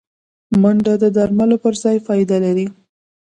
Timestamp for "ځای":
1.83-1.97